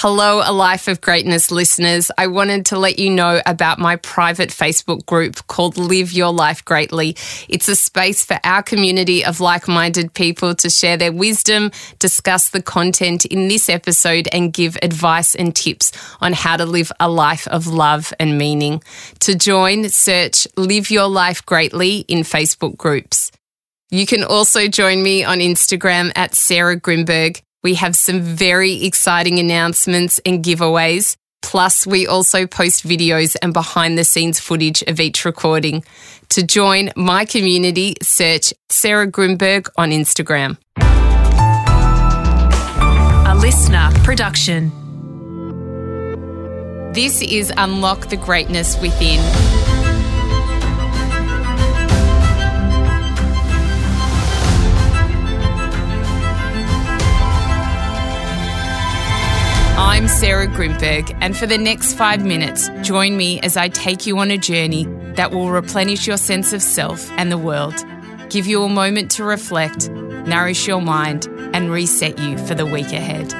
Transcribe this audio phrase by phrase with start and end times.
[0.00, 2.08] Hello, A Life of Greatness listeners.
[2.16, 6.64] I wanted to let you know about my private Facebook group called Live Your Life
[6.64, 7.16] Greatly.
[7.48, 12.50] It's a space for our community of like minded people to share their wisdom, discuss
[12.50, 15.90] the content in this episode, and give advice and tips
[16.20, 18.80] on how to live a life of love and meaning.
[19.18, 23.32] To join, search Live Your Life Greatly in Facebook groups.
[23.90, 27.42] You can also join me on Instagram at Sarah Grynberg.
[27.62, 31.16] We have some very exciting announcements and giveaways.
[31.42, 35.82] Plus, we also post videos and behind the scenes footage of each recording.
[36.30, 40.58] To join my community, search Sarah Grynberg on Instagram.
[43.26, 44.70] A listener production.
[46.92, 49.47] This is Unlock the Greatness Within.
[59.98, 64.16] I'm Sarah Grynberg, and for the next five minutes, join me as I take you
[64.20, 67.74] on a journey that will replenish your sense of self and the world,
[68.30, 72.92] give you a moment to reflect, nourish your mind, and reset you for the week
[72.92, 73.30] ahead.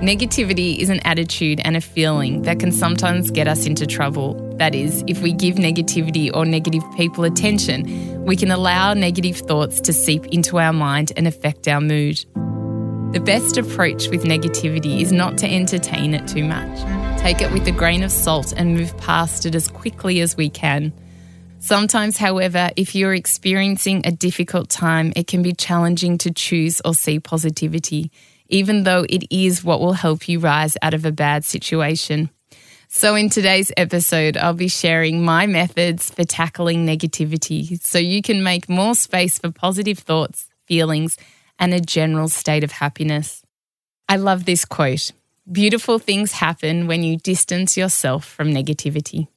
[0.00, 4.34] Negativity is an attitude and a feeling that can sometimes get us into trouble.
[4.58, 9.80] That is, if we give negativity or negative people attention, we can allow negative thoughts
[9.80, 12.24] to seep into our mind and affect our mood.
[13.12, 16.80] The best approach with negativity is not to entertain it too much.
[17.20, 20.48] Take it with a grain of salt and move past it as quickly as we
[20.48, 20.94] can.
[21.58, 26.94] Sometimes, however, if you're experiencing a difficult time, it can be challenging to choose or
[26.94, 28.10] see positivity,
[28.48, 32.30] even though it is what will help you rise out of a bad situation.
[32.88, 38.42] So, in today's episode, I'll be sharing my methods for tackling negativity so you can
[38.42, 41.18] make more space for positive thoughts, feelings,
[41.58, 43.42] and a general state of happiness.
[44.08, 45.12] I love this quote
[45.50, 49.28] Beautiful things happen when you distance yourself from negativity.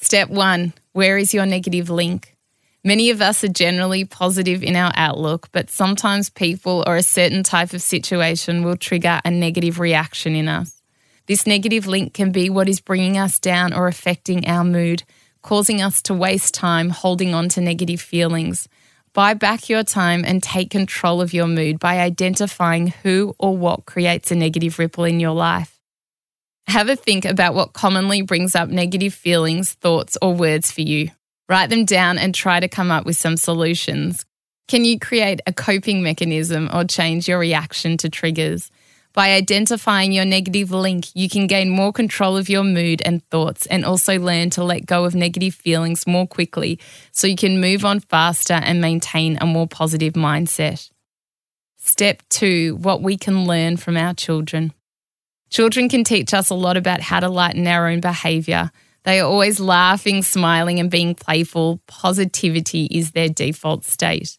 [0.00, 2.34] Step one Where is your negative link?
[2.82, 7.42] Many of us are generally positive in our outlook, but sometimes people or a certain
[7.42, 10.82] type of situation will trigger a negative reaction in us.
[11.26, 15.04] This negative link can be what is bringing us down or affecting our mood,
[15.40, 18.68] causing us to waste time holding on to negative feelings,
[19.14, 23.86] Buy back your time and take control of your mood by identifying who or what
[23.86, 25.78] creates a negative ripple in your life.
[26.66, 31.10] Have a think about what commonly brings up negative feelings, thoughts, or words for you.
[31.48, 34.24] Write them down and try to come up with some solutions.
[34.66, 38.72] Can you create a coping mechanism or change your reaction to triggers?
[39.14, 43.64] By identifying your negative link, you can gain more control of your mood and thoughts
[43.66, 46.80] and also learn to let go of negative feelings more quickly
[47.12, 50.90] so you can move on faster and maintain a more positive mindset.
[51.76, 54.72] Step two what we can learn from our children.
[55.48, 58.72] Children can teach us a lot about how to lighten our own behaviour.
[59.04, 61.80] They are always laughing, smiling, and being playful.
[61.86, 64.38] Positivity is their default state.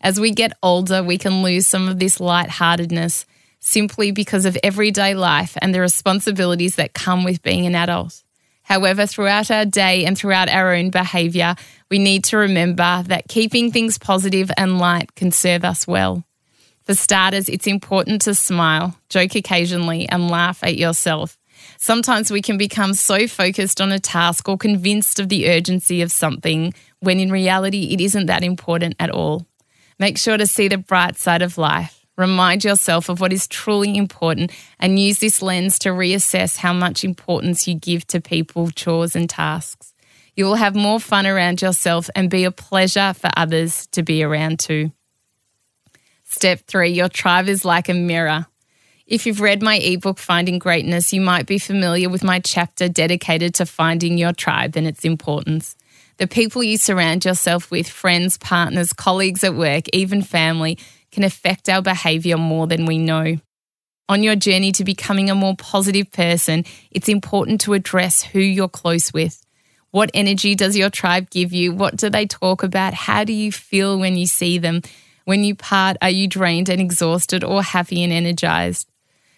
[0.00, 3.26] As we get older, we can lose some of this lightheartedness
[3.62, 8.22] simply because of everyday life and the responsibilities that come with being an adult.
[8.64, 11.54] However, throughout our day and throughout our own behaviour,
[11.88, 16.24] we need to remember that keeping things positive and light can serve us well.
[16.84, 21.38] For starters, it's important to smile, joke occasionally, and laugh at yourself.
[21.78, 26.10] Sometimes we can become so focused on a task or convinced of the urgency of
[26.10, 29.46] something when in reality it isn't that important at all.
[30.00, 32.01] Make sure to see the bright side of life.
[32.18, 37.04] Remind yourself of what is truly important and use this lens to reassess how much
[37.04, 39.94] importance you give to people, chores, and tasks.
[40.36, 44.22] You will have more fun around yourself and be a pleasure for others to be
[44.22, 44.92] around too.
[46.24, 48.46] Step three your tribe is like a mirror.
[49.06, 53.54] If you've read my ebook, Finding Greatness, you might be familiar with my chapter dedicated
[53.56, 55.76] to finding your tribe and its importance.
[56.16, 60.78] The people you surround yourself with, friends, partners, colleagues at work, even family,
[61.12, 63.36] can affect our behaviour more than we know.
[64.08, 68.68] On your journey to becoming a more positive person, it's important to address who you're
[68.68, 69.46] close with.
[69.90, 71.72] What energy does your tribe give you?
[71.72, 72.94] What do they talk about?
[72.94, 74.82] How do you feel when you see them?
[75.24, 78.88] When you part, are you drained and exhausted or happy and energized?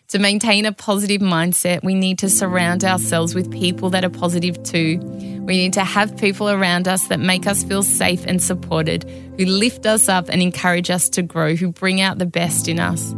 [0.08, 4.62] To maintain a positive mindset, we need to surround ourselves with people that are positive
[4.62, 4.98] too.
[5.46, 9.04] We need to have people around us that make us feel safe and supported,
[9.38, 12.80] who lift us up and encourage us to grow, who bring out the best in
[12.80, 13.12] us.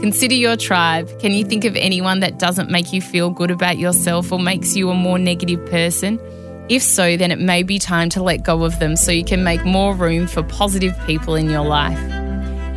[0.00, 1.10] Consider your tribe.
[1.20, 4.74] Can you think of anyone that doesn't make you feel good about yourself or makes
[4.74, 6.18] you a more negative person?
[6.70, 9.44] If so, then it may be time to let go of them so you can
[9.44, 12.19] make more room for positive people in your life.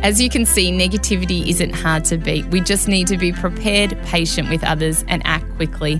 [0.04, 2.44] As you can see, negativity isn't hard to beat.
[2.48, 5.98] We just need to be prepared, patient with others, and act quickly.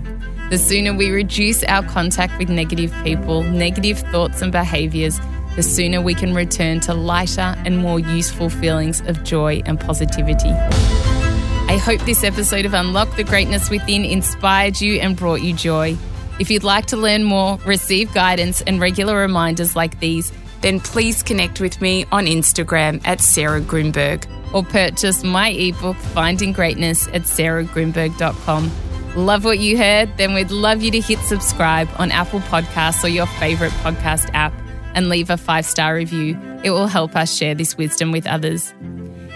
[0.51, 5.19] The sooner we reduce our contact with negative people, negative thoughts, and behaviours,
[5.55, 10.51] the sooner we can return to lighter and more useful feelings of joy and positivity.
[10.51, 15.97] I hope this episode of Unlock the Greatness Within inspired you and brought you joy.
[16.39, 20.31] If you'd like to learn more, receive guidance, and regular reminders like these,
[20.65, 26.53] then please connect with me on Instagram at Sarah Grynberg or purchase my ebook, Finding
[26.53, 28.71] Greatness, at sarahgrynberg.com.
[29.15, 30.17] Love what you heard?
[30.17, 34.53] Then we'd love you to hit subscribe on Apple Podcasts or your favourite podcast app
[34.95, 36.35] and leave a five star review.
[36.63, 38.73] It will help us share this wisdom with others.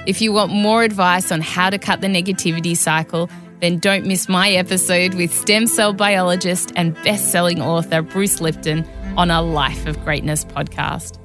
[0.08, 3.30] If you want more advice on how to cut the negativity cycle,
[3.62, 8.84] then don't miss my episode with stem cell biologist and best selling author Bruce Lipton
[9.16, 11.19] on a Life of Greatness podcast.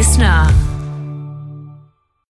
[0.00, 0.69] Listener.